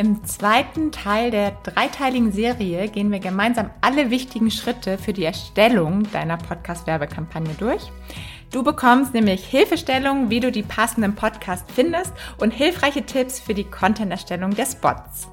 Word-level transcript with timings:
Im 0.00 0.24
zweiten 0.24 0.92
Teil 0.92 1.30
der 1.30 1.50
dreiteiligen 1.62 2.32
Serie 2.32 2.88
gehen 2.88 3.12
wir 3.12 3.18
gemeinsam 3.18 3.68
alle 3.82 4.08
wichtigen 4.08 4.50
Schritte 4.50 4.96
für 4.96 5.12
die 5.12 5.26
Erstellung 5.26 6.10
deiner 6.10 6.38
Podcast-Werbekampagne 6.38 7.52
durch. 7.58 7.82
Du 8.50 8.62
bekommst 8.62 9.12
nämlich 9.12 9.44
Hilfestellungen, 9.44 10.30
wie 10.30 10.40
du 10.40 10.50
die 10.50 10.62
passenden 10.62 11.14
Podcasts 11.14 11.70
findest 11.70 12.14
und 12.38 12.50
hilfreiche 12.50 13.04
Tipps 13.04 13.40
für 13.40 13.52
die 13.52 13.64
Content-Erstellung 13.64 14.54
der 14.54 14.64
Spots. 14.64 15.28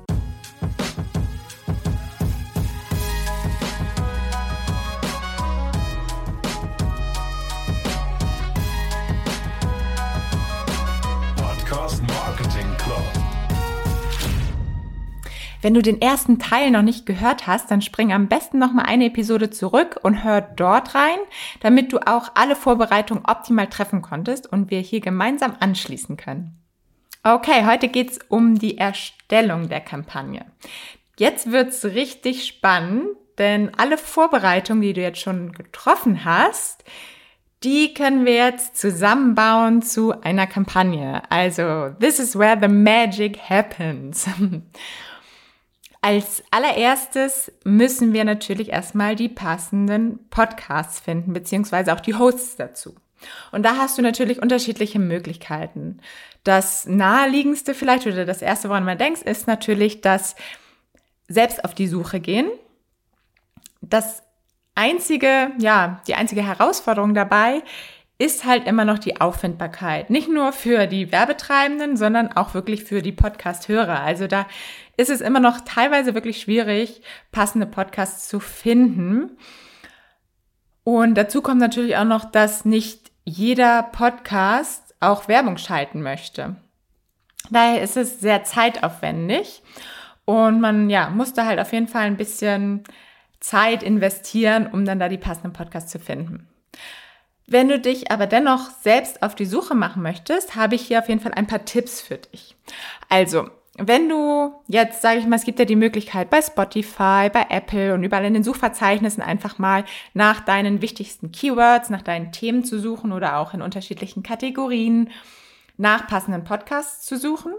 Wenn 15.68 15.74
du 15.74 15.82
den 15.82 16.02
ersten 16.02 16.40
Teil 16.40 16.72
noch 16.72 16.82
nicht 16.82 17.06
gehört 17.06 17.46
hast, 17.46 17.70
dann 17.70 17.82
spring 17.82 18.14
am 18.14 18.30
besten 18.30 18.58
noch 18.58 18.72
mal 18.72 18.84
eine 18.84 19.08
Episode 19.08 19.50
zurück 19.50 20.00
und 20.02 20.24
hör 20.24 20.40
dort 20.40 20.96
rein, 20.96 21.18
damit 21.60 21.92
du 21.92 22.00
auch 22.08 22.32
alle 22.36 22.56
Vorbereitungen 22.56 23.26
optimal 23.26 23.68
treffen 23.68 24.02
konntest 24.02 24.50
und 24.50 24.72
wir 24.72 24.80
hier 24.80 25.02
gemeinsam 25.02 25.58
anschließen 25.60 26.16
können. 26.16 26.58
Okay, 27.22 27.66
heute 27.66 27.90
geht's 27.90 28.18
um 28.30 28.58
die 28.58 28.78
Erstellung 28.78 29.68
der 29.68 29.82
Kampagne. 29.82 30.46
Jetzt 31.18 31.52
wird's 31.52 31.84
richtig 31.84 32.48
spannend, 32.48 33.10
denn 33.38 33.74
alle 33.76 33.98
Vorbereitungen, 33.98 34.84
die 34.84 34.94
du 34.94 35.02
jetzt 35.02 35.20
schon 35.20 35.52
getroffen 35.52 36.24
hast, 36.24 36.86
die 37.66 37.94
können 37.94 38.26
wir 38.26 38.36
jetzt 38.36 38.78
zusammenbauen 38.78 39.82
zu 39.82 40.22
einer 40.22 40.48
Kampagne. 40.48 41.24
Also, 41.30 41.90
this 42.00 42.20
is 42.20 42.40
where 42.40 42.58
the 42.58 42.70
magic 42.70 43.38
happens. 43.50 44.30
Als 46.08 46.42
allererstes 46.52 47.52
müssen 47.66 48.14
wir 48.14 48.24
natürlich 48.24 48.70
erstmal 48.70 49.18
die 49.18 49.28
passenden 49.28 50.20
Podcasts 50.30 51.02
finden, 51.02 51.34
beziehungsweise 51.34 51.92
auch 51.94 52.00
die 52.00 52.16
Hosts 52.16 52.56
dazu. 52.56 52.96
Und 53.52 53.64
da 53.64 53.76
hast 53.76 53.98
du 53.98 54.02
natürlich 54.02 54.42
unterschiedliche 54.42 55.00
Möglichkeiten. 55.00 56.00
Das 56.46 56.86
naheliegendste 56.86 57.74
vielleicht 57.74 58.08
oder 58.08 58.24
das 58.24 58.42
erste, 58.42 58.70
woran 58.70 58.86
man 58.86 58.98
denkt, 58.98 59.22
ist 59.24 59.48
natürlich 59.48 60.00
das 60.00 60.38
selbst 61.28 61.66
auf 61.66 61.76
die 61.76 61.88
Suche 61.88 62.22
gehen. 62.22 62.50
Das 63.82 64.24
einzige, 64.76 65.52
ja, 65.60 66.02
die 66.08 66.16
einzige 66.16 66.48
Herausforderung 66.48 67.16
dabei 67.16 67.64
ist 68.20 68.46
halt 68.46 68.66
immer 68.68 68.84
noch 68.84 68.98
die 68.98 69.22
Auffindbarkeit. 69.22 70.10
Nicht 70.10 70.28
nur 70.28 70.52
für 70.52 70.88
die 70.88 71.12
Werbetreibenden, 71.12 71.98
sondern 71.98 72.32
auch 72.32 72.54
wirklich 72.54 72.84
für 72.84 73.02
die 73.02 73.12
Podcast-Hörer. 73.12 74.00
Also 74.00 74.26
da 74.26 74.48
ist 74.98 75.12
es 75.12 75.22
immer 75.22 75.40
noch 75.40 75.62
teilweise 75.62 76.16
wirklich 76.16 76.42
schwierig, 76.42 77.02
passende 77.32 77.68
Podcasts 77.68 78.28
zu 78.28 78.40
finden. 78.40 79.38
Und 80.84 81.16
dazu 81.16 81.42
kommt 81.42 81.60
natürlich 81.60 81.98
auch 81.98 82.06
noch, 82.06 82.26
dass 82.26 82.66
nicht 82.66 83.12
jeder 83.24 83.84
Podcast 83.84 84.96
auch 85.00 85.28
Werbung 85.28 85.58
schalten 85.58 86.02
möchte. 86.02 86.56
Daher 87.52 87.82
ist 87.82 87.98
es 87.98 88.20
sehr 88.20 88.44
zeitaufwendig 88.44 89.62
und 90.26 90.60
man 90.60 90.90
ja, 90.90 91.10
musste 91.10 91.46
halt 91.46 91.60
auf 91.60 91.72
jeden 91.72 91.88
Fall 91.88 92.06
ein 92.06 92.18
bisschen 92.18 92.84
Zeit 93.40 93.84
investieren, 93.84 94.68
um 94.68 94.86
dann 94.86 95.00
da 95.00 95.08
die 95.08 95.18
passenden 95.18 95.54
Podcasts 95.54 95.92
zu 95.92 96.00
finden. 96.00 96.48
Wenn 97.50 97.70
du 97.70 97.80
dich 97.80 98.12
aber 98.12 98.28
dennoch 98.28 98.70
selbst 98.82 99.24
auf 99.24 99.34
die 99.34 99.46
Suche 99.46 99.74
machen 99.74 100.04
möchtest, 100.04 100.56
habe 100.56 100.76
ich 100.76 100.82
hier 100.82 101.00
auf 101.00 101.08
jeden 101.08 101.22
Fall 101.22 101.34
ein 101.34 101.48
paar 101.48 101.64
Tipps 101.64 102.02
für 102.02 102.18
dich. 102.18 102.58
Also, 103.08 103.50
wenn 103.78 104.10
du 104.10 104.54
jetzt, 104.68 105.02
sage 105.02 105.20
ich 105.20 105.28
mal, 105.28 105.38
es 105.38 105.46
gibt 105.46 105.60
ja 105.60 105.66
die 105.66 105.78
Möglichkeit 105.78 106.30
bei 106.30 106.42
Spotify, 106.42 107.30
bei 107.32 107.46
Apple 107.50 107.94
und 107.94 108.04
überall 108.04 108.26
in 108.26 108.34
den 108.34 108.44
Suchverzeichnissen 108.44 109.24
einfach 109.24 109.60
mal 109.60 109.86
nach 110.14 110.42
deinen 110.42 110.82
wichtigsten 110.82 111.32
Keywords, 111.32 111.90
nach 111.90 112.02
deinen 112.02 112.34
Themen 112.34 112.66
zu 112.66 112.80
suchen 112.80 113.14
oder 113.14 113.38
auch 113.38 113.54
in 113.54 113.62
unterschiedlichen 113.62 114.24
Kategorien 114.24 115.10
nach 115.78 116.08
passenden 116.08 116.44
Podcasts 116.44 117.06
zu 117.06 117.18
suchen. 117.18 117.54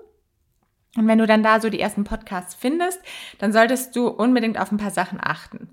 Und 0.96 1.06
wenn 1.06 1.18
du 1.18 1.26
dann 1.26 1.42
da 1.42 1.60
so 1.60 1.70
die 1.70 1.80
ersten 1.80 2.04
Podcasts 2.04 2.54
findest, 2.54 3.00
dann 3.38 3.52
solltest 3.52 3.96
du 3.96 4.08
unbedingt 4.08 4.58
auf 4.58 4.70
ein 4.70 4.78
paar 4.78 4.90
Sachen 4.90 5.20
achten. 5.22 5.70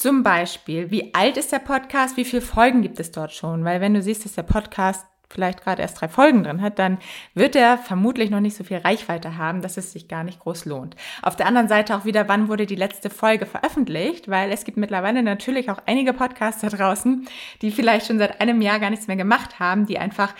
Zum 0.00 0.22
Beispiel, 0.22 0.90
wie 0.90 1.12
alt 1.12 1.36
ist 1.36 1.52
der 1.52 1.58
Podcast? 1.58 2.16
Wie 2.16 2.24
viele 2.24 2.40
Folgen 2.40 2.80
gibt 2.80 2.98
es 3.00 3.12
dort 3.12 3.32
schon? 3.32 3.66
Weil 3.66 3.82
wenn 3.82 3.92
du 3.92 4.00
siehst, 4.00 4.24
dass 4.24 4.32
der 4.32 4.44
Podcast 4.44 5.04
vielleicht 5.28 5.62
gerade 5.62 5.82
erst 5.82 6.00
drei 6.00 6.08
Folgen 6.08 6.42
drin 6.42 6.62
hat, 6.62 6.78
dann 6.78 6.96
wird 7.34 7.54
er 7.54 7.76
vermutlich 7.76 8.30
noch 8.30 8.40
nicht 8.40 8.56
so 8.56 8.64
viel 8.64 8.78
Reichweite 8.78 9.36
haben, 9.36 9.60
dass 9.60 9.76
es 9.76 9.92
sich 9.92 10.08
gar 10.08 10.24
nicht 10.24 10.40
groß 10.40 10.64
lohnt. 10.64 10.96
Auf 11.20 11.36
der 11.36 11.44
anderen 11.44 11.68
Seite 11.68 11.94
auch 11.94 12.06
wieder, 12.06 12.28
wann 12.28 12.48
wurde 12.48 12.64
die 12.64 12.76
letzte 12.76 13.10
Folge 13.10 13.44
veröffentlicht? 13.44 14.28
Weil 14.28 14.50
es 14.50 14.64
gibt 14.64 14.78
mittlerweile 14.78 15.22
natürlich 15.22 15.70
auch 15.70 15.82
einige 15.84 16.14
Podcasts 16.14 16.62
da 16.62 16.70
draußen, 16.70 17.28
die 17.60 17.70
vielleicht 17.70 18.06
schon 18.06 18.18
seit 18.18 18.40
einem 18.40 18.62
Jahr 18.62 18.80
gar 18.80 18.88
nichts 18.88 19.06
mehr 19.06 19.18
gemacht 19.18 19.60
haben, 19.60 19.84
die 19.84 19.98
einfach 19.98 20.34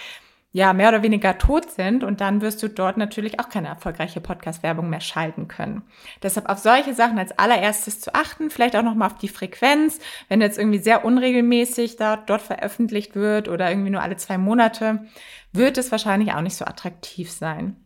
ja, 0.53 0.73
mehr 0.73 0.89
oder 0.89 1.05
weniger 1.05 1.39
tot 1.39 1.71
sind 1.71 2.03
und 2.03 2.21
dann 2.21 2.41
wirst 2.41 2.61
du 2.63 2.69
dort 2.69 2.97
natürlich 2.97 3.39
auch 3.39 3.49
keine 3.49 3.69
erfolgreiche 3.69 4.21
Podcast-Werbung 4.21 4.91
mehr 4.91 5.01
schalten 5.01 5.47
können. 5.47 5.83
Deshalb 6.23 6.49
auf 6.49 6.59
solche 6.59 6.93
Sachen 6.93 7.19
als 7.21 7.39
allererstes 7.39 8.01
zu 8.01 8.15
achten, 8.15 8.51
vielleicht 8.51 8.75
auch 8.75 8.83
nochmal 8.83 9.11
auf 9.11 9.19
die 9.19 9.29
Frequenz, 9.29 10.01
wenn 10.29 10.41
jetzt 10.41 10.59
irgendwie 10.59 10.81
sehr 10.81 11.05
unregelmäßig 11.05 11.97
da, 11.97 12.17
dort 12.17 12.43
veröffentlicht 12.43 13.15
wird 13.15 13.49
oder 13.49 13.71
irgendwie 13.71 13.91
nur 13.91 14.03
alle 14.03 14.17
zwei 14.17 14.39
Monate, 14.39 15.07
wird 15.53 15.79
es 15.79 15.93
wahrscheinlich 15.93 16.33
auch 16.33 16.41
nicht 16.41 16.57
so 16.57 16.65
attraktiv 16.65 17.31
sein. 17.31 17.77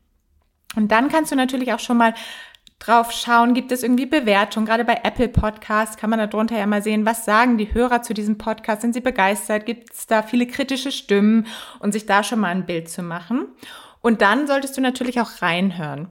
Und 0.75 0.91
dann 0.91 1.11
kannst 1.11 1.33
du 1.33 1.37
natürlich 1.37 1.73
auch 1.75 1.81
schon 1.81 1.99
mal 1.99 2.15
drauf 2.79 3.13
schauen, 3.13 3.55
gibt 3.55 3.73
es 3.73 3.83
irgendwie 3.83 4.07
Bewertungen. 4.07 4.67
Gerade 4.67 4.85
bei 4.85 5.01
Apple 5.03 5.29
Podcasts 5.29 5.97
kann 5.97 6.11
man 6.11 6.19
darunter 6.19 6.59
ja 6.59 6.67
mal 6.67 6.83
sehen, 6.83 7.07
was 7.07 7.25
sagen 7.25 7.57
die 7.57 7.73
Hörer 7.73 8.03
zu 8.03 8.15
diesem 8.15 8.37
Podcast? 8.39 8.83
Sind 8.83 8.95
sie 8.95 9.01
begeistert? 9.01 9.67
Gibt 9.67 9.93
es 9.93 10.07
da 10.07 10.23
viele 10.23 10.47
kritische 10.47 10.93
Stimmen? 10.93 11.47
Und 11.81 11.93
sich 11.93 12.07
da 12.07 12.23
schon 12.23 12.41
mal 12.41 12.49
ein 12.49 12.67
Bild 12.67 12.89
zu 12.91 13.03
machen. 13.03 13.47
Und 14.01 14.21
dann 14.21 14.47
solltest 14.47 14.77
du 14.77 14.81
natürlich 14.81 15.21
auch 15.21 15.41
reinhören. 15.41 16.09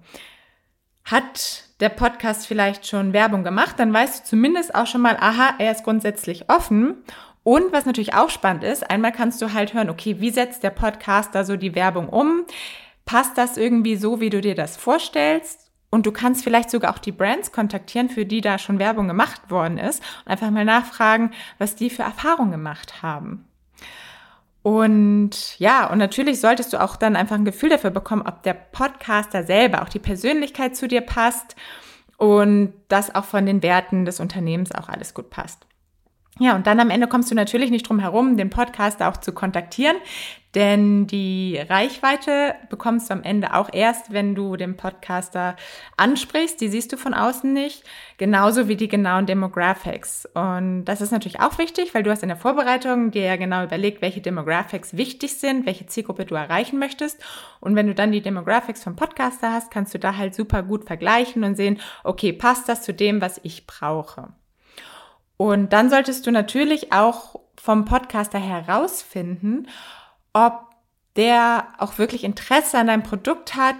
Hat 1.05 1.65
der 1.79 1.89
Podcast 1.89 2.47
vielleicht 2.47 2.87
schon 2.87 3.13
Werbung 3.13 3.43
gemacht, 3.43 3.75
dann 3.77 3.93
weißt 3.93 4.23
du 4.23 4.29
zumindest 4.29 4.73
auch 4.73 4.87
schon 4.87 5.01
mal, 5.01 5.17
aha, 5.19 5.55
er 5.59 5.71
ist 5.71 5.83
grundsätzlich 5.83 6.49
offen. 6.49 7.03
Und 7.43 7.73
was 7.73 7.85
natürlich 7.85 8.13
auch 8.13 8.29
spannend 8.29 8.63
ist, 8.63 8.89
einmal 8.89 9.11
kannst 9.11 9.41
du 9.41 9.53
halt 9.53 9.73
hören, 9.73 9.89
okay, 9.89 10.21
wie 10.21 10.29
setzt 10.29 10.63
der 10.63 10.69
Podcast 10.69 11.35
da 11.35 11.43
so 11.43 11.57
die 11.57 11.75
Werbung 11.75 12.07
um? 12.07 12.45
Passt 13.05 13.37
das 13.37 13.57
irgendwie 13.57 13.97
so, 13.97 14.21
wie 14.21 14.29
du 14.29 14.39
dir 14.39 14.55
das 14.55 14.77
vorstellst? 14.77 15.62
Und 15.93 16.07
du 16.07 16.11
kannst 16.11 16.43
vielleicht 16.43 16.71
sogar 16.71 16.91
auch 16.91 16.97
die 16.97 17.11
Brands 17.11 17.51
kontaktieren, 17.51 18.09
für 18.09 18.25
die 18.25 18.41
da 18.41 18.57
schon 18.57 18.79
Werbung 18.79 19.07
gemacht 19.07 19.51
worden 19.51 19.77
ist 19.77 20.01
und 20.25 20.31
einfach 20.31 20.49
mal 20.49 20.65
nachfragen, 20.65 21.29
was 21.59 21.75
die 21.75 21.91
für 21.91 22.01
Erfahrungen 22.01 22.49
gemacht 22.49 23.03
haben. 23.03 23.45
Und 24.63 25.59
ja, 25.59 25.85
und 25.85 25.99
natürlich 25.99 26.39
solltest 26.39 26.73
du 26.73 26.81
auch 26.81 26.95
dann 26.95 27.15
einfach 27.15 27.35
ein 27.35 27.45
Gefühl 27.45 27.69
dafür 27.69 27.91
bekommen, 27.91 28.23
ob 28.23 28.41
der 28.41 28.55
Podcaster 28.55 29.43
selber, 29.43 29.83
auch 29.83 29.89
die 29.89 29.99
Persönlichkeit 29.99 30.75
zu 30.75 30.87
dir 30.87 31.01
passt 31.01 31.55
und 32.17 32.73
dass 32.87 33.13
auch 33.13 33.25
von 33.25 33.45
den 33.45 33.61
Werten 33.61 34.05
des 34.05 34.19
Unternehmens 34.19 34.71
auch 34.71 34.89
alles 34.89 35.13
gut 35.13 35.29
passt. 35.29 35.67
Ja, 36.39 36.55
und 36.55 36.65
dann 36.65 36.79
am 36.79 36.89
Ende 36.89 37.07
kommst 37.07 37.29
du 37.29 37.35
natürlich 37.35 37.69
nicht 37.69 37.87
drum 37.87 37.99
herum, 37.99 38.37
den 38.37 38.49
Podcaster 38.49 39.07
auch 39.07 39.17
zu 39.17 39.33
kontaktieren, 39.33 39.97
denn 40.55 41.05
die 41.05 41.59
Reichweite 41.69 42.55
bekommst 42.69 43.09
du 43.09 43.13
am 43.13 43.23
Ende 43.23 43.53
auch 43.53 43.69
erst, 43.71 44.13
wenn 44.13 44.33
du 44.33 44.55
den 44.55 44.75
Podcaster 44.75 45.55
ansprichst. 45.97 46.59
Die 46.61 46.69
siehst 46.69 46.91
du 46.91 46.97
von 46.97 47.13
außen 47.13 47.51
nicht. 47.51 47.83
Genauso 48.17 48.67
wie 48.67 48.75
die 48.75 48.87
genauen 48.87 49.25
Demographics. 49.25 50.27
Und 50.33 50.85
das 50.85 51.01
ist 51.01 51.11
natürlich 51.11 51.39
auch 51.39 51.57
wichtig, 51.57 51.93
weil 51.93 52.03
du 52.03 52.11
hast 52.11 52.23
in 52.23 52.29
der 52.29 52.37
Vorbereitung 52.37 53.11
dir 53.11 53.23
ja 53.23 53.35
genau 53.35 53.63
überlegt, 53.63 54.01
welche 54.01 54.21
Demographics 54.21 54.95
wichtig 54.95 55.35
sind, 55.35 55.65
welche 55.65 55.87
Zielgruppe 55.87 56.25
du 56.25 56.35
erreichen 56.35 56.77
möchtest. 56.77 57.19
Und 57.59 57.75
wenn 57.75 57.87
du 57.87 57.95
dann 57.95 58.11
die 58.11 58.21
Demographics 58.21 58.83
vom 58.83 58.95
Podcaster 58.95 59.51
hast, 59.53 59.71
kannst 59.71 59.93
du 59.93 59.99
da 59.99 60.17
halt 60.17 60.35
super 60.35 60.61
gut 60.61 60.85
vergleichen 60.85 61.43
und 61.43 61.55
sehen, 61.55 61.79
okay, 62.03 62.31
passt 62.31 62.69
das 62.69 62.83
zu 62.83 62.93
dem, 62.93 63.21
was 63.21 63.39
ich 63.43 63.65
brauche. 63.65 64.29
Und 65.43 65.73
dann 65.73 65.89
solltest 65.89 66.25
du 66.25 66.31
natürlich 66.31 66.93
auch 66.93 67.35
vom 67.61 67.83
Podcaster 67.83 68.39
herausfinden, 68.39 69.67
ob 70.31 70.53
der 71.17 71.67
auch 71.79 71.97
wirklich 71.97 72.23
Interesse 72.23 72.77
an 72.77 72.87
deinem 72.87 73.03
Produkt 73.03 73.55
hat. 73.57 73.75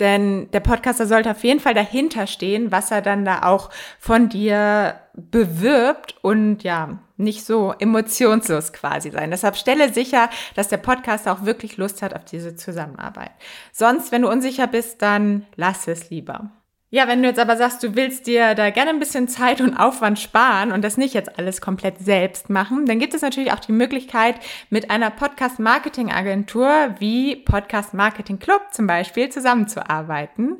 Denn 0.00 0.50
der 0.50 0.58
Podcaster 0.58 1.06
sollte 1.06 1.30
auf 1.30 1.44
jeden 1.44 1.60
Fall 1.60 1.74
dahinter 1.74 2.26
stehen, 2.26 2.72
was 2.72 2.90
er 2.90 3.02
dann 3.02 3.24
da 3.24 3.44
auch 3.44 3.70
von 4.00 4.30
dir 4.30 4.98
bewirbt 5.14 6.16
und 6.22 6.64
ja, 6.64 6.98
nicht 7.16 7.44
so 7.46 7.72
emotionslos 7.78 8.72
quasi 8.72 9.12
sein. 9.12 9.30
Deshalb 9.30 9.54
stelle 9.54 9.92
sicher, 9.92 10.28
dass 10.56 10.66
der 10.66 10.78
Podcaster 10.78 11.32
auch 11.32 11.44
wirklich 11.44 11.76
Lust 11.76 12.02
hat 12.02 12.16
auf 12.16 12.24
diese 12.24 12.56
Zusammenarbeit. 12.56 13.30
Sonst, 13.70 14.10
wenn 14.10 14.22
du 14.22 14.28
unsicher 14.28 14.66
bist, 14.66 15.02
dann 15.02 15.46
lass 15.54 15.86
es 15.86 16.10
lieber. 16.10 16.50
Ja, 16.92 17.06
wenn 17.06 17.22
du 17.22 17.28
jetzt 17.28 17.38
aber 17.38 17.56
sagst, 17.56 17.84
du 17.84 17.94
willst 17.94 18.26
dir 18.26 18.56
da 18.56 18.70
gerne 18.70 18.90
ein 18.90 18.98
bisschen 18.98 19.28
Zeit 19.28 19.60
und 19.60 19.76
Aufwand 19.76 20.18
sparen 20.18 20.72
und 20.72 20.82
das 20.82 20.96
nicht 20.96 21.14
jetzt 21.14 21.38
alles 21.38 21.60
komplett 21.60 22.00
selbst 22.00 22.50
machen, 22.50 22.84
dann 22.84 22.98
gibt 22.98 23.14
es 23.14 23.22
natürlich 23.22 23.52
auch 23.52 23.60
die 23.60 23.70
Möglichkeit, 23.70 24.34
mit 24.70 24.90
einer 24.90 25.10
Podcast-Marketing-Agentur 25.10 26.96
wie 26.98 27.36
Podcast 27.36 27.94
Marketing 27.94 28.40
Club 28.40 28.62
zum 28.72 28.88
Beispiel 28.88 29.28
zusammenzuarbeiten. 29.28 30.58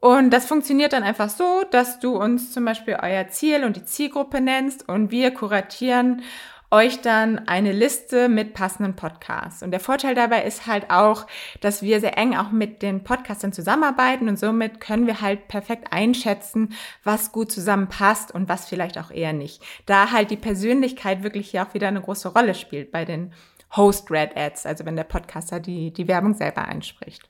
Und 0.00 0.30
das 0.30 0.46
funktioniert 0.46 0.94
dann 0.94 1.02
einfach 1.02 1.28
so, 1.28 1.62
dass 1.70 2.00
du 2.00 2.16
uns 2.16 2.52
zum 2.52 2.64
Beispiel 2.64 2.96
euer 3.02 3.28
Ziel 3.28 3.64
und 3.64 3.76
die 3.76 3.84
Zielgruppe 3.84 4.40
nennst 4.40 4.88
und 4.88 5.10
wir 5.10 5.30
kuratieren 5.30 6.22
euch 6.70 7.00
dann 7.00 7.48
eine 7.48 7.72
Liste 7.72 8.28
mit 8.28 8.54
passenden 8.54 8.94
Podcasts. 8.94 9.62
Und 9.62 9.72
der 9.72 9.80
Vorteil 9.80 10.14
dabei 10.14 10.44
ist 10.44 10.66
halt 10.66 10.90
auch, 10.90 11.26
dass 11.60 11.82
wir 11.82 12.00
sehr 12.00 12.16
eng 12.16 12.36
auch 12.36 12.52
mit 12.52 12.82
den 12.82 13.02
Podcastern 13.02 13.52
zusammenarbeiten 13.52 14.28
und 14.28 14.38
somit 14.38 14.80
können 14.80 15.06
wir 15.06 15.20
halt 15.20 15.48
perfekt 15.48 15.92
einschätzen, 15.92 16.74
was 17.02 17.32
gut 17.32 17.50
zusammenpasst 17.50 18.32
und 18.32 18.48
was 18.48 18.68
vielleicht 18.68 18.98
auch 18.98 19.10
eher 19.10 19.32
nicht. 19.32 19.62
Da 19.86 20.12
halt 20.12 20.30
die 20.30 20.36
Persönlichkeit 20.36 21.22
wirklich 21.22 21.50
hier 21.50 21.66
auch 21.66 21.74
wieder 21.74 21.88
eine 21.88 22.02
große 22.02 22.28
Rolle 22.28 22.54
spielt 22.54 22.92
bei 22.92 23.04
den 23.04 23.32
Host-Red-Ads, 23.76 24.66
also 24.66 24.84
wenn 24.84 24.96
der 24.96 25.04
Podcaster 25.04 25.60
die, 25.60 25.92
die 25.92 26.08
Werbung 26.08 26.34
selber 26.34 26.66
einspricht. 26.66 27.28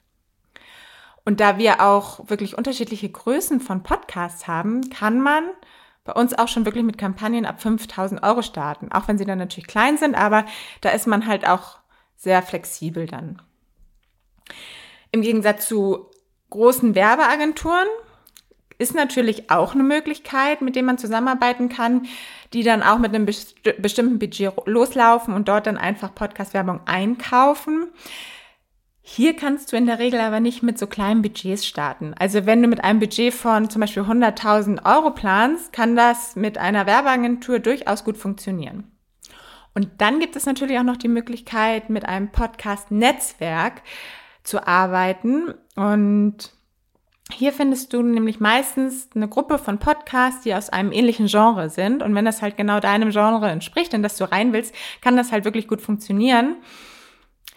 Und 1.25 1.41
da 1.41 1.59
wir 1.59 1.83
auch 1.83 2.29
wirklich 2.29 2.57
unterschiedliche 2.57 3.11
Größen 3.11 3.61
von 3.61 3.83
Podcasts 3.83 4.47
haben, 4.47 4.89
kann 4.91 5.21
man 5.21 5.45
bei 6.05 6.13
uns 6.13 6.39
auch 6.39 6.49
schon 6.49 6.65
wirklich 6.65 6.85
mit 6.85 6.99
Kampagnen 6.99 7.47
ab 7.47 7.61
5000 7.61 8.23
Euro 8.23 8.43
starten. 8.43 8.91
Auch 8.93 9.09
wenn 9.09 9.19
sie 9.19 9.27
dann 9.27 9.39
natürlich 9.39 9.67
klein 9.67 9.99
sind, 9.99 10.15
aber 10.15 10.47
da 10.81 10.91
ist 10.91 11.07
man 11.07 11.27
halt 11.27 11.47
auch 11.47 11.79
sehr 12.17 12.43
flexibel 12.43 13.07
dann. 13.07 13.41
Im 15.13 15.23
Gegensatz 15.23 15.67
zu 15.69 16.11
großen 16.51 16.95
Werbeagenturen 16.95 17.89
ist 18.79 18.95
natürlich 18.95 19.51
auch 19.51 19.75
eine 19.75 19.83
Möglichkeit, 19.83 20.63
mit 20.63 20.75
dem 20.75 20.87
man 20.87 20.99
zusammenarbeiten 20.99 21.69
kann, 21.69 22.07
die 22.53 22.63
dann 22.63 22.83
auch 22.83 22.99
mit 22.99 23.15
einem 23.15 23.27
bestimmten 23.27 24.19
Budget 24.19 24.55
loslaufen 24.65 25.35
und 25.35 25.49
dort 25.49 25.67
dann 25.67 25.77
einfach 25.77 26.15
Podcast-Werbung 26.15 26.81
einkaufen. 26.87 27.89
Hier 29.13 29.35
kannst 29.35 29.73
du 29.73 29.77
in 29.77 29.87
der 29.87 29.99
Regel 29.99 30.21
aber 30.21 30.39
nicht 30.39 30.63
mit 30.63 30.79
so 30.79 30.87
kleinen 30.87 31.21
Budgets 31.21 31.67
starten. 31.67 32.15
Also 32.17 32.47
wenn 32.47 32.63
du 32.63 32.69
mit 32.69 32.85
einem 32.85 33.01
Budget 33.01 33.35
von 33.35 33.69
zum 33.69 33.81
Beispiel 33.81 34.05
100.000 34.05 34.87
Euro 34.87 35.11
planst, 35.11 35.73
kann 35.73 35.97
das 35.97 36.37
mit 36.37 36.59
einer 36.59 36.87
Werbeagentur 36.87 37.59
durchaus 37.59 38.05
gut 38.05 38.17
funktionieren. 38.17 38.85
Und 39.75 39.89
dann 39.99 40.21
gibt 40.21 40.37
es 40.37 40.47
natürlich 40.47 40.79
auch 40.79 40.85
noch 40.85 40.97
die 40.97 41.09
Möglichkeit, 41.09 41.91
mit 41.91 42.07
einem 42.07 42.31
Podcast-Netzwerk 42.31 43.83
zu 44.45 44.65
arbeiten. 44.65 45.55
Und 45.75 46.53
hier 47.33 47.53
findest 47.53 47.93
du 47.93 48.03
nämlich 48.03 48.39
meistens 48.39 49.09
eine 49.17 49.27
Gruppe 49.27 49.59
von 49.59 49.79
Podcasts, 49.79 50.43
die 50.43 50.55
aus 50.55 50.71
einem 50.71 50.93
ähnlichen 50.93 51.27
Genre 51.27 51.69
sind. 51.69 52.05
Und 52.05 52.15
wenn 52.15 52.27
das 52.27 52.43
halt 52.43 52.57
genau 52.57 52.79
deinem 52.79 53.11
Genre 53.11 53.51
entspricht, 53.51 53.93
in 53.93 54.05
das 54.05 54.17
du 54.17 54.31
rein 54.31 54.53
willst, 54.53 54.73
kann 55.01 55.17
das 55.17 55.33
halt 55.33 55.45
wirklich 55.45 55.67
gut 55.67 55.81
funktionieren. 55.81 56.59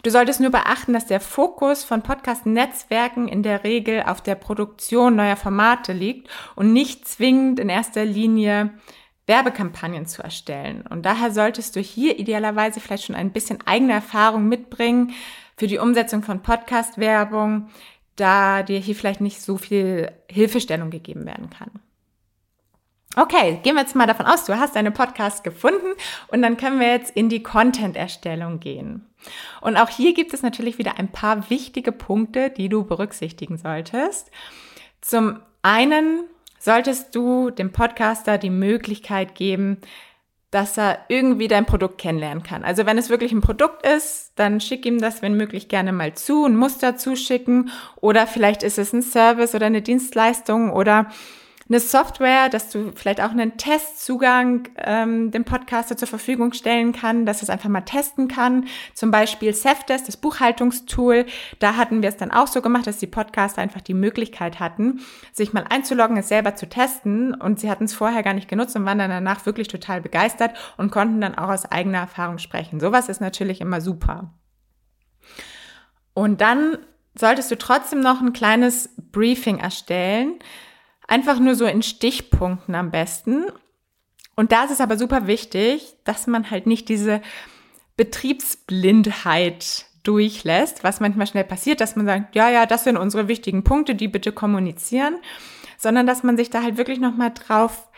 Du 0.04 0.10
solltest 0.10 0.38
nur 0.38 0.50
beachten, 0.50 0.92
dass 0.92 1.06
der 1.06 1.18
Fokus 1.18 1.82
von 1.82 2.02
Podcast-Netzwerken 2.02 3.26
in 3.26 3.42
der 3.42 3.64
Regel 3.64 4.02
auf 4.02 4.20
der 4.20 4.34
Produktion 4.34 5.16
neuer 5.16 5.36
Formate 5.36 5.94
liegt 5.94 6.28
und 6.56 6.74
nicht 6.74 7.08
zwingend 7.08 7.58
in 7.58 7.70
erster 7.70 8.04
Linie 8.04 8.74
Werbekampagnen 9.26 10.04
zu 10.04 10.22
erstellen. 10.22 10.86
Und 10.86 11.06
daher 11.06 11.30
solltest 11.30 11.74
du 11.74 11.80
hier 11.80 12.18
idealerweise 12.18 12.80
vielleicht 12.80 13.04
schon 13.04 13.16
ein 13.16 13.32
bisschen 13.32 13.66
eigene 13.66 13.94
Erfahrung 13.94 14.46
mitbringen 14.46 15.14
für 15.56 15.68
die 15.68 15.78
Umsetzung 15.78 16.22
von 16.22 16.42
Podcast-Werbung, 16.42 17.70
da 18.16 18.62
dir 18.62 18.80
hier 18.80 18.94
vielleicht 18.94 19.22
nicht 19.22 19.40
so 19.40 19.56
viel 19.56 20.12
Hilfestellung 20.30 20.90
gegeben 20.90 21.24
werden 21.24 21.48
kann. 21.48 21.70
Okay, 23.16 23.60
gehen 23.62 23.76
wir 23.76 23.82
jetzt 23.82 23.94
mal 23.94 24.06
davon 24.06 24.26
aus, 24.26 24.44
du 24.44 24.58
hast 24.58 24.74
deine 24.74 24.90
Podcast 24.90 25.44
gefunden 25.44 25.86
und 26.28 26.42
dann 26.42 26.56
können 26.56 26.80
wir 26.80 26.88
jetzt 26.88 27.16
in 27.16 27.28
die 27.28 27.42
Content-Erstellung 27.42 28.58
gehen. 28.58 29.06
Und 29.60 29.76
auch 29.76 29.88
hier 29.88 30.14
gibt 30.14 30.34
es 30.34 30.42
natürlich 30.42 30.78
wieder 30.78 30.98
ein 30.98 31.12
paar 31.12 31.48
wichtige 31.48 31.92
Punkte, 31.92 32.50
die 32.50 32.68
du 32.68 32.84
berücksichtigen 32.84 33.56
solltest. 33.56 34.30
Zum 35.00 35.38
einen 35.62 36.24
solltest 36.58 37.14
du 37.14 37.50
dem 37.50 37.70
Podcaster 37.70 38.36
die 38.36 38.50
Möglichkeit 38.50 39.34
geben, 39.34 39.78
dass 40.50 40.78
er 40.78 41.00
irgendwie 41.08 41.48
dein 41.48 41.66
Produkt 41.66 41.98
kennenlernen 41.98 42.42
kann. 42.42 42.64
Also 42.64 42.86
wenn 42.86 42.96
es 42.96 43.10
wirklich 43.10 43.32
ein 43.32 43.40
Produkt 43.40 43.86
ist, 43.86 44.32
dann 44.36 44.60
schick 44.60 44.86
ihm 44.86 45.00
das, 45.00 45.20
wenn 45.20 45.36
möglich, 45.36 45.68
gerne 45.68 45.92
mal 45.92 46.14
zu, 46.14 46.46
ein 46.46 46.56
Muster 46.56 46.96
zuschicken 46.96 47.70
oder 47.96 48.26
vielleicht 48.26 48.62
ist 48.62 48.78
es 48.78 48.92
ein 48.92 49.02
Service 49.02 49.54
oder 49.54 49.66
eine 49.66 49.82
Dienstleistung 49.82 50.72
oder 50.72 51.10
eine 51.68 51.80
Software, 51.80 52.50
dass 52.50 52.68
du 52.70 52.92
vielleicht 52.94 53.22
auch 53.22 53.30
einen 53.30 53.56
Testzugang 53.56 54.68
ähm, 54.76 55.30
dem 55.30 55.44
Podcaster 55.44 55.96
zur 55.96 56.08
Verfügung 56.08 56.52
stellen 56.52 56.92
kann, 56.92 57.24
dass 57.24 57.42
es 57.42 57.48
einfach 57.48 57.70
mal 57.70 57.80
testen 57.80 58.28
kann. 58.28 58.66
Zum 58.92 59.10
Beispiel 59.10 59.54
Safdesk, 59.54 60.04
das 60.04 60.18
Buchhaltungstool. 60.18 61.24
Da 61.60 61.76
hatten 61.76 62.02
wir 62.02 62.10
es 62.10 62.18
dann 62.18 62.30
auch 62.30 62.48
so 62.48 62.60
gemacht, 62.60 62.86
dass 62.86 62.98
die 62.98 63.06
Podcaster 63.06 63.62
einfach 63.62 63.80
die 63.80 63.94
Möglichkeit 63.94 64.60
hatten, 64.60 65.00
sich 65.32 65.54
mal 65.54 65.64
einzuloggen, 65.68 66.18
es 66.18 66.28
selber 66.28 66.54
zu 66.54 66.68
testen. 66.68 67.34
Und 67.34 67.60
sie 67.60 67.70
hatten 67.70 67.84
es 67.84 67.94
vorher 67.94 68.22
gar 68.22 68.34
nicht 68.34 68.48
genutzt 68.48 68.76
und 68.76 68.84
waren 68.84 68.98
dann 68.98 69.10
danach 69.10 69.46
wirklich 69.46 69.68
total 69.68 70.02
begeistert 70.02 70.54
und 70.76 70.92
konnten 70.92 71.22
dann 71.22 71.34
auch 71.34 71.48
aus 71.48 71.64
eigener 71.64 71.98
Erfahrung 71.98 72.38
sprechen. 72.38 72.78
Sowas 72.78 73.08
ist 73.08 73.22
natürlich 73.22 73.62
immer 73.62 73.80
super. 73.80 74.34
Und 76.12 76.42
dann 76.42 76.76
solltest 77.14 77.50
du 77.50 77.56
trotzdem 77.56 78.00
noch 78.00 78.20
ein 78.20 78.34
kleines 78.34 78.90
Briefing 79.12 79.58
erstellen 79.58 80.38
Einfach 81.06 81.38
nur 81.38 81.54
so 81.54 81.66
in 81.66 81.82
Stichpunkten 81.82 82.74
am 82.74 82.90
besten. 82.90 83.44
Und 84.36 84.52
da 84.52 84.64
ist 84.64 84.72
es 84.72 84.80
aber 84.80 84.98
super 84.98 85.26
wichtig, 85.26 85.96
dass 86.04 86.26
man 86.26 86.50
halt 86.50 86.66
nicht 86.66 86.88
diese 86.88 87.20
Betriebsblindheit 87.96 89.86
durchlässt, 90.02 90.84
was 90.84 91.00
manchmal 91.00 91.26
schnell 91.26 91.44
passiert, 91.44 91.80
dass 91.80 91.96
man 91.96 92.06
sagt, 92.06 92.34
ja, 92.34 92.50
ja, 92.50 92.66
das 92.66 92.84
sind 92.84 92.96
unsere 92.96 93.28
wichtigen 93.28 93.64
Punkte, 93.64 93.94
die 93.94 94.08
bitte 94.08 94.32
kommunizieren, 94.32 95.16
sondern 95.78 96.06
dass 96.06 96.22
man 96.22 96.36
sich 96.36 96.50
da 96.50 96.62
halt 96.62 96.76
wirklich 96.76 97.00
nochmal 97.00 97.32
drauf 97.32 97.88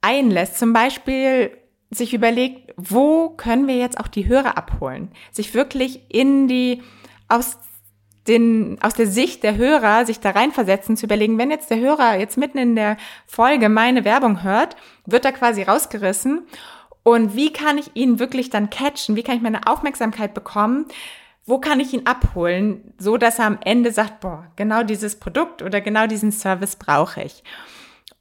einlässt. 0.00 0.58
Zum 0.58 0.72
Beispiel 0.72 1.56
sich 1.90 2.14
überlegt, 2.14 2.72
wo 2.76 3.30
können 3.30 3.66
wir 3.66 3.76
jetzt 3.76 3.98
auch 3.98 4.08
die 4.08 4.28
Hörer 4.28 4.56
abholen? 4.56 5.10
Sich 5.32 5.54
wirklich 5.54 6.00
in 6.08 6.48
die, 6.48 6.82
aus 7.28 7.58
den, 8.30 8.78
aus 8.80 8.94
der 8.94 9.08
Sicht 9.08 9.42
der 9.42 9.56
Hörer 9.56 10.06
sich 10.06 10.20
da 10.20 10.30
reinversetzen, 10.30 10.96
zu 10.96 11.06
überlegen, 11.06 11.36
wenn 11.36 11.50
jetzt 11.50 11.68
der 11.70 11.80
Hörer 11.80 12.18
jetzt 12.18 12.38
mitten 12.38 12.58
in 12.58 12.76
der 12.76 12.96
Folge 13.26 13.68
meine 13.68 14.04
Werbung 14.04 14.42
hört, 14.42 14.76
wird 15.04 15.24
er 15.24 15.32
quasi 15.32 15.62
rausgerissen. 15.62 16.46
Und 17.02 17.34
wie 17.34 17.52
kann 17.52 17.76
ich 17.76 17.90
ihn 17.94 18.18
wirklich 18.18 18.48
dann 18.48 18.70
catchen? 18.70 19.16
Wie 19.16 19.22
kann 19.22 19.36
ich 19.36 19.42
meine 19.42 19.66
Aufmerksamkeit 19.66 20.32
bekommen? 20.32 20.86
Wo 21.44 21.58
kann 21.58 21.80
ich 21.80 21.92
ihn 21.92 22.06
abholen, 22.06 22.94
so 22.98 23.16
dass 23.16 23.40
er 23.40 23.46
am 23.46 23.58
Ende 23.64 23.90
sagt, 23.90 24.20
boah, 24.20 24.46
genau 24.54 24.84
dieses 24.84 25.16
Produkt 25.16 25.62
oder 25.62 25.80
genau 25.80 26.06
diesen 26.06 26.30
Service 26.30 26.76
brauche 26.76 27.22
ich. 27.22 27.42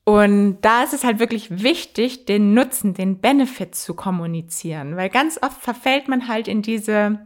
Und 0.06 0.62
da 0.62 0.82
ist 0.84 0.94
es 0.94 1.04
halt 1.04 1.20
wirklich 1.20 1.62
wichtig, 1.62 2.26
den 2.26 2.56
Nutzen, 2.56 2.96
den 2.96 3.20
Benefit 3.20 3.76
zu 3.76 3.94
kommunizieren, 3.94 4.96
weil 4.96 5.10
ganz 5.10 5.38
oft 5.44 5.62
verfällt 5.62 6.08
man 6.08 6.28
halt 6.28 6.48
in 6.48 6.64
diese 6.64 7.20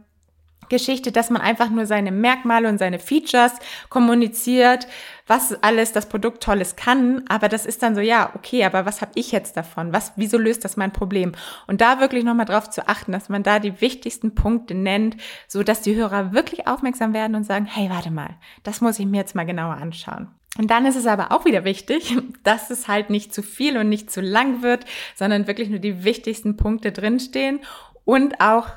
Geschichte, 0.68 1.12
dass 1.12 1.30
man 1.30 1.42
einfach 1.42 1.70
nur 1.70 1.86
seine 1.86 2.12
Merkmale 2.12 2.68
und 2.68 2.78
seine 2.78 2.98
Features 2.98 3.52
kommuniziert, 3.88 4.86
was 5.26 5.62
alles 5.62 5.92
das 5.92 6.08
Produkt 6.08 6.42
Tolles 6.42 6.76
kann, 6.76 7.24
aber 7.28 7.48
das 7.48 7.64
ist 7.64 7.82
dann 7.82 7.94
so, 7.94 8.00
ja, 8.00 8.30
okay, 8.34 8.64
aber 8.64 8.84
was 8.84 9.00
habe 9.00 9.12
ich 9.14 9.32
jetzt 9.32 9.56
davon? 9.56 9.92
Was, 9.92 10.12
wieso 10.16 10.36
löst 10.36 10.64
das 10.64 10.76
mein 10.76 10.92
Problem? 10.92 11.32
Und 11.66 11.80
da 11.80 12.00
wirklich 12.00 12.24
nochmal 12.24 12.46
drauf 12.46 12.68
zu 12.68 12.88
achten, 12.88 13.12
dass 13.12 13.28
man 13.28 13.42
da 13.42 13.58
die 13.58 13.80
wichtigsten 13.80 14.34
Punkte 14.34 14.74
nennt, 14.74 15.16
so 15.48 15.62
dass 15.62 15.80
die 15.80 15.94
Hörer 15.94 16.32
wirklich 16.32 16.66
aufmerksam 16.66 17.14
werden 17.14 17.36
und 17.36 17.44
sagen, 17.44 17.64
hey, 17.64 17.88
warte 17.88 18.10
mal, 18.10 18.36
das 18.62 18.80
muss 18.80 18.98
ich 18.98 19.06
mir 19.06 19.18
jetzt 19.18 19.34
mal 19.34 19.46
genauer 19.46 19.74
anschauen. 19.74 20.28
Und 20.56 20.70
dann 20.70 20.86
ist 20.86 20.96
es 20.96 21.06
aber 21.06 21.32
auch 21.32 21.44
wieder 21.44 21.64
wichtig, 21.64 22.16
dass 22.44 22.70
es 22.70 22.88
halt 22.88 23.10
nicht 23.10 23.34
zu 23.34 23.42
viel 23.42 23.76
und 23.78 23.88
nicht 23.88 24.10
zu 24.10 24.20
lang 24.20 24.62
wird, 24.62 24.84
sondern 25.14 25.46
wirklich 25.46 25.70
nur 25.70 25.80
die 25.80 26.04
wichtigsten 26.04 26.56
Punkte 26.56 26.92
drinstehen 26.92 27.60
und 28.04 28.40
auch 28.40 28.68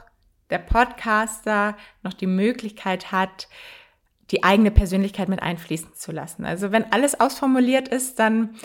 der 0.49 0.59
Podcaster 0.59 1.75
noch 2.03 2.13
die 2.13 2.27
Möglichkeit 2.27 3.11
hat, 3.11 3.47
die 4.31 4.43
eigene 4.43 4.71
Persönlichkeit 4.71 5.29
mit 5.29 5.41
einfließen 5.41 5.93
zu 5.93 6.11
lassen. 6.11 6.45
Also 6.45 6.71
wenn 6.71 6.91
alles 6.91 7.19
ausformuliert 7.19 7.87
ist, 7.87 8.19
dann 8.19 8.55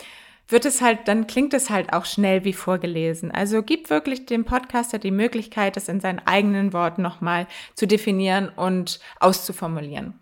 wird 0.47 0.65
es 0.65 0.81
halt, 0.81 1.07
dann 1.07 1.25
klingt 1.27 1.53
es 1.53 1.69
halt 1.69 1.93
auch 1.93 2.05
schnell 2.05 2.43
wie 2.43 2.53
vorgelesen. 2.53 3.31
Also 3.31 3.63
gib 3.63 3.89
wirklich 3.89 4.25
dem 4.25 4.43
Podcaster 4.43 4.99
die 4.99 5.11
Möglichkeit, 5.11 5.77
das 5.77 5.87
in 5.87 6.01
seinen 6.01 6.19
eigenen 6.19 6.73
Worten 6.73 7.01
nochmal 7.01 7.47
zu 7.75 7.87
definieren 7.87 8.49
und 8.49 8.99
auszuformulieren. 9.19 10.19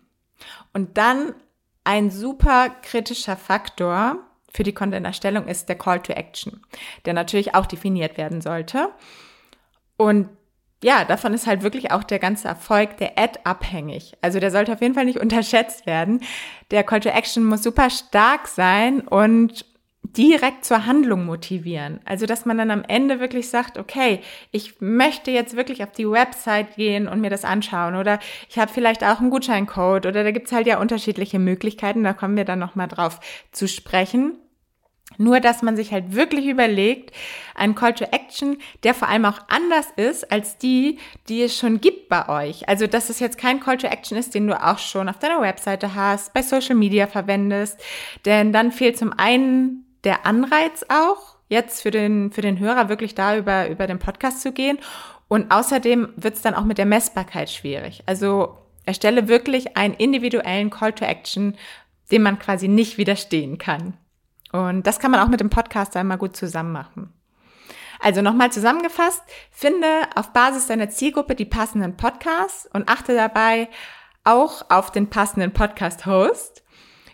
Und 0.72 0.96
dann 0.96 1.34
ein 1.84 2.10
super 2.10 2.70
kritischer 2.70 3.36
Faktor 3.36 4.18
für 4.52 4.62
die 4.62 4.72
Content-Erstellung 4.74 5.48
ist 5.48 5.68
der 5.68 5.76
Call 5.76 6.00
to 6.00 6.12
Action, 6.12 6.62
der 7.04 7.14
natürlich 7.14 7.54
auch 7.54 7.66
definiert 7.66 8.16
werden 8.16 8.40
sollte. 8.40 8.90
Und 9.96 10.28
ja, 10.82 11.04
davon 11.04 11.32
ist 11.32 11.46
halt 11.46 11.62
wirklich 11.62 11.90
auch 11.92 12.02
der 12.02 12.18
ganze 12.18 12.48
Erfolg 12.48 12.96
der 12.96 13.18
Ad 13.18 13.40
abhängig. 13.44 14.14
Also 14.20 14.40
der 14.40 14.50
sollte 14.50 14.72
auf 14.72 14.80
jeden 14.80 14.94
Fall 14.94 15.04
nicht 15.04 15.20
unterschätzt 15.20 15.86
werden. 15.86 16.20
Der 16.70 16.84
Call 16.84 17.00
to 17.00 17.08
Action 17.08 17.44
muss 17.44 17.62
super 17.62 17.90
stark 17.90 18.48
sein 18.48 19.00
und 19.00 19.64
direkt 20.16 20.64
zur 20.64 20.84
Handlung 20.86 21.24
motivieren. 21.24 22.00
Also, 22.04 22.26
dass 22.26 22.44
man 22.44 22.58
dann 22.58 22.70
am 22.70 22.84
Ende 22.86 23.20
wirklich 23.20 23.48
sagt, 23.48 23.78
okay, 23.78 24.20
ich 24.50 24.80
möchte 24.80 25.30
jetzt 25.30 25.56
wirklich 25.56 25.82
auf 25.82 25.92
die 25.92 26.10
Website 26.10 26.76
gehen 26.76 27.08
und 27.08 27.20
mir 27.20 27.30
das 27.30 27.44
anschauen 27.44 27.94
oder 27.94 28.18
ich 28.48 28.58
habe 28.58 28.72
vielleicht 28.72 29.04
auch 29.04 29.20
einen 29.20 29.30
Gutscheincode 29.30 30.06
oder 30.06 30.24
da 30.24 30.30
gibt's 30.30 30.52
halt 30.52 30.66
ja 30.66 30.80
unterschiedliche 30.80 31.38
Möglichkeiten, 31.38 32.04
da 32.04 32.12
kommen 32.12 32.36
wir 32.36 32.44
dann 32.44 32.58
nochmal 32.58 32.88
drauf 32.88 33.20
zu 33.52 33.66
sprechen. 33.68 34.41
Nur, 35.18 35.40
dass 35.40 35.62
man 35.62 35.76
sich 35.76 35.92
halt 35.92 36.14
wirklich 36.14 36.46
überlegt, 36.46 37.12
einen 37.54 37.74
Call 37.74 37.94
to 37.94 38.04
Action, 38.04 38.58
der 38.82 38.94
vor 38.94 39.08
allem 39.08 39.24
auch 39.24 39.40
anders 39.48 39.88
ist 39.96 40.30
als 40.32 40.58
die, 40.58 40.98
die 41.28 41.42
es 41.42 41.56
schon 41.56 41.80
gibt 41.80 42.08
bei 42.08 42.28
euch. 42.28 42.68
Also, 42.68 42.86
dass 42.86 43.10
es 43.10 43.20
jetzt 43.20 43.38
kein 43.38 43.60
Call 43.60 43.78
to 43.78 43.86
Action 43.86 44.16
ist, 44.16 44.34
den 44.34 44.46
du 44.46 44.62
auch 44.62 44.78
schon 44.78 45.08
auf 45.08 45.18
deiner 45.18 45.40
Webseite 45.40 45.94
hast, 45.94 46.32
bei 46.32 46.42
Social 46.42 46.76
Media 46.76 47.06
verwendest. 47.06 47.80
Denn 48.24 48.52
dann 48.52 48.72
fehlt 48.72 48.98
zum 48.98 49.12
einen 49.12 49.84
der 50.04 50.26
Anreiz 50.26 50.84
auch, 50.88 51.36
jetzt 51.48 51.82
für 51.82 51.90
den, 51.90 52.32
für 52.32 52.40
den 52.40 52.58
Hörer 52.58 52.88
wirklich 52.88 53.14
da 53.14 53.36
über, 53.36 53.68
über 53.68 53.86
den 53.86 53.98
Podcast 53.98 54.40
zu 54.40 54.52
gehen. 54.52 54.78
Und 55.28 55.50
außerdem 55.50 56.08
wird 56.16 56.34
es 56.34 56.42
dann 56.42 56.54
auch 56.54 56.64
mit 56.64 56.78
der 56.78 56.86
Messbarkeit 56.86 57.50
schwierig. 57.50 58.02
Also 58.06 58.56
erstelle 58.84 59.28
wirklich 59.28 59.76
einen 59.76 59.94
individuellen 59.94 60.70
Call 60.70 60.92
to 60.92 61.04
Action, 61.04 61.56
dem 62.10 62.22
man 62.22 62.38
quasi 62.38 62.68
nicht 62.68 62.98
widerstehen 62.98 63.58
kann. 63.58 63.94
Und 64.52 64.86
das 64.86 64.98
kann 64.98 65.10
man 65.10 65.20
auch 65.20 65.28
mit 65.28 65.40
dem 65.40 65.50
Podcast 65.50 65.96
einmal 65.96 66.18
gut 66.18 66.36
zusammen 66.36 66.72
machen. 66.72 67.12
Also 68.00 68.20
nochmal 68.20 68.50
zusammengefasst, 68.52 69.22
finde 69.50 69.86
auf 70.16 70.32
Basis 70.32 70.66
deiner 70.66 70.90
Zielgruppe 70.90 71.34
die 71.34 71.44
passenden 71.44 71.96
Podcasts 71.96 72.68
und 72.72 72.88
achte 72.88 73.14
dabei 73.14 73.68
auch 74.24 74.70
auf 74.70 74.90
den 74.90 75.08
passenden 75.08 75.52
Podcast-Host. 75.52 76.62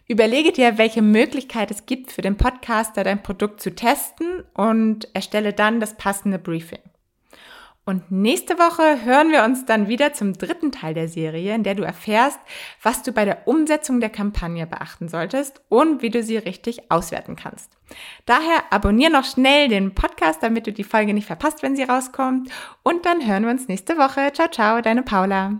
Überlege 0.07 0.52
dir, 0.52 0.78
welche 0.78 1.02
Möglichkeit 1.02 1.71
es 1.71 1.85
gibt 1.85 2.11
für 2.11 2.23
den 2.23 2.38
Podcaster, 2.38 3.04
dein 3.04 3.23
Produkt 3.23 3.61
zu 3.61 3.75
testen 3.75 4.42
und 4.54 5.14
erstelle 5.14 5.52
dann 5.52 5.80
das 5.80 5.97
passende 5.97 6.38
Briefing. 6.38 6.80
Und 7.88 8.12
nächste 8.12 8.59
Woche 8.59 9.02
hören 9.07 9.33
wir 9.33 9.45
uns 9.45 9.64
dann 9.64 9.88
wieder 9.88 10.12
zum 10.12 10.35
dritten 10.35 10.73
Teil 10.73 10.92
der 10.92 11.09
Serie, 11.09 11.54
in 11.54 11.62
der 11.62 11.75
du 11.75 11.85
erfährst, 11.85 12.38
was 12.83 13.02
du 13.02 13.12
bei 13.12 13.25
der 13.25 13.49
Umsetzung 13.49 13.99
der 13.99 14.11
Kampagne 14.11 14.66
beachten 14.66 15.09
solltest 15.09 15.62
und 15.71 16.02
wie 16.02 16.11
du 16.11 16.23
sie 16.23 16.37
richtig 16.37 16.90
auswerten 16.90 17.35
kannst. 17.35 17.78
Daher 18.26 18.64
abonniere 18.68 19.11
noch 19.11 19.25
schnell 19.25 19.68
den 19.68 19.95
Podcast, 19.95 20.42
damit 20.42 20.66
du 20.66 20.73
die 20.75 20.85
Folge 20.85 21.14
nicht 21.14 21.26
verpasst, 21.26 21.62
wenn 21.62 21.76
sie 21.76 21.85
rauskommt. 21.85 22.50
Und 22.83 23.07
dann 23.07 23.26
hören 23.26 23.45
wir 23.45 23.52
uns 23.52 23.68
nächste 23.68 23.97
Woche. 23.97 24.35
Ciao, 24.35 24.49
ciao, 24.49 24.83
deine 24.83 25.02
Paula. 25.02 25.59